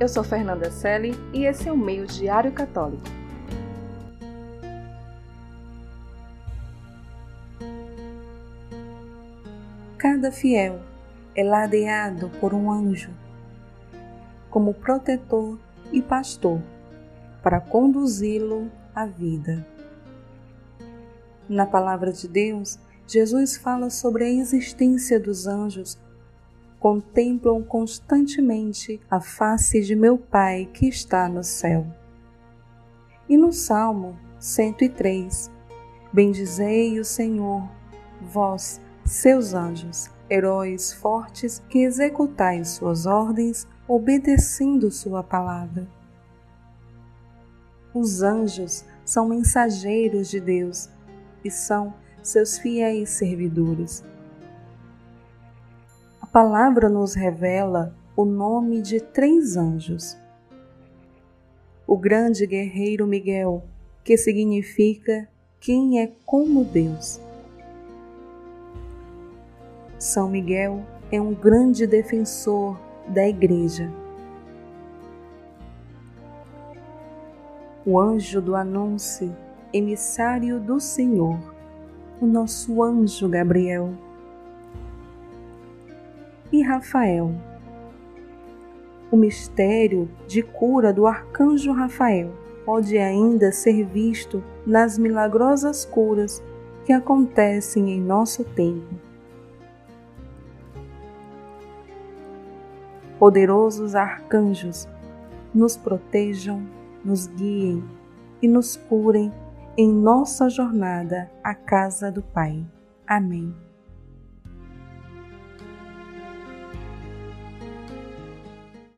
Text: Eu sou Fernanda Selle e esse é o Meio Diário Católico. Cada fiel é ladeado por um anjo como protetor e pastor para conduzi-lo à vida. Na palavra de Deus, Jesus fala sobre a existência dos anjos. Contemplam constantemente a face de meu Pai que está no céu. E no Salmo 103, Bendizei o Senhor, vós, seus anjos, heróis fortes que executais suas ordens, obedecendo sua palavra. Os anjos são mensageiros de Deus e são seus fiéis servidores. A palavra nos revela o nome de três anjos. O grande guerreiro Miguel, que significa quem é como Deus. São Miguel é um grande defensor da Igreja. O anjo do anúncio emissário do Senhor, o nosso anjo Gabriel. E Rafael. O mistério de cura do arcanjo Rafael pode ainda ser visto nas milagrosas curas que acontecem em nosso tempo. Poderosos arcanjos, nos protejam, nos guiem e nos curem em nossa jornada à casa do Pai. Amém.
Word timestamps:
Eu 0.00 0.06
sou 0.06 0.22
Fernanda 0.22 0.70
Selle 0.70 1.12
e 1.32 1.44
esse 1.44 1.68
é 1.68 1.72
o 1.72 1.76
Meio 1.76 2.06
Diário 2.06 2.52
Católico. 2.52 3.02
Cada 9.98 10.30
fiel 10.30 10.78
é 11.34 11.42
ladeado 11.42 12.30
por 12.40 12.54
um 12.54 12.70
anjo 12.70 13.10
como 14.48 14.72
protetor 14.72 15.58
e 15.90 16.00
pastor 16.00 16.62
para 17.42 17.60
conduzi-lo 17.60 18.70
à 18.94 19.04
vida. 19.04 19.66
Na 21.48 21.66
palavra 21.66 22.12
de 22.12 22.28
Deus, 22.28 22.78
Jesus 23.04 23.56
fala 23.56 23.90
sobre 23.90 24.24
a 24.24 24.30
existência 24.30 25.18
dos 25.18 25.48
anjos. 25.48 25.98
Contemplam 26.78 27.62
constantemente 27.62 29.00
a 29.10 29.20
face 29.20 29.80
de 29.82 29.96
meu 29.96 30.16
Pai 30.16 30.68
que 30.72 30.88
está 30.88 31.28
no 31.28 31.42
céu. 31.42 31.86
E 33.28 33.36
no 33.36 33.52
Salmo 33.52 34.16
103, 34.38 35.50
Bendizei 36.10 36.98
o 36.98 37.04
Senhor, 37.04 37.68
vós, 38.20 38.80
seus 39.04 39.52
anjos, 39.52 40.10
heróis 40.30 40.92
fortes 40.92 41.62
que 41.68 41.80
executais 41.80 42.68
suas 42.68 43.04
ordens, 43.04 43.66
obedecendo 43.86 44.90
sua 44.90 45.22
palavra. 45.22 45.86
Os 47.92 48.22
anjos 48.22 48.84
são 49.04 49.28
mensageiros 49.28 50.30
de 50.30 50.40
Deus 50.40 50.88
e 51.44 51.50
são 51.50 51.92
seus 52.22 52.58
fiéis 52.58 53.10
servidores. 53.10 54.02
A 56.28 56.30
palavra 56.30 56.90
nos 56.90 57.14
revela 57.14 57.96
o 58.14 58.22
nome 58.22 58.82
de 58.82 59.00
três 59.00 59.56
anjos. 59.56 60.14
O 61.86 61.96
grande 61.96 62.46
guerreiro 62.46 63.06
Miguel, 63.06 63.64
que 64.04 64.14
significa 64.18 65.26
quem 65.58 66.02
é 66.02 66.12
como 66.26 66.64
Deus. 66.64 67.18
São 69.98 70.28
Miguel 70.28 70.82
é 71.10 71.18
um 71.18 71.32
grande 71.32 71.86
defensor 71.86 72.78
da 73.08 73.26
Igreja. 73.26 73.90
O 77.86 77.98
anjo 77.98 78.42
do 78.42 78.54
anúncio 78.54 79.34
emissário 79.72 80.60
do 80.60 80.78
Senhor, 80.78 81.38
o 82.20 82.26
nosso 82.26 82.82
anjo 82.82 83.30
Gabriel. 83.30 83.94
E 86.50 86.62
Rafael. 86.62 87.34
O 89.10 89.16
mistério 89.16 90.08
de 90.26 90.42
cura 90.42 90.92
do 90.92 91.06
arcanjo 91.06 91.72
Rafael 91.72 92.32
pode 92.64 92.98
ainda 92.98 93.50
ser 93.52 93.84
visto 93.84 94.42
nas 94.66 94.98
milagrosas 94.98 95.84
curas 95.84 96.42
que 96.84 96.92
acontecem 96.92 97.90
em 97.90 98.00
nosso 98.00 98.44
tempo. 98.44 98.94
Poderosos 103.18 103.94
arcanjos, 103.94 104.88
nos 105.54 105.76
protejam, 105.76 106.62
nos 107.04 107.26
guiem 107.26 107.82
e 108.40 108.46
nos 108.48 108.76
curem 108.76 109.32
em 109.76 109.92
nossa 109.92 110.48
jornada 110.48 111.30
à 111.42 111.54
casa 111.54 112.10
do 112.12 112.22
Pai. 112.22 112.64
Amém. 113.06 113.67